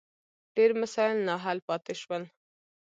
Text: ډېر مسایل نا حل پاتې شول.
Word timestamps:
ډېر 0.55 0.71
مسایل 0.81 1.17
نا 1.27 1.35
حل 1.43 1.57
پاتې 1.67 1.93
شول. 2.01 2.23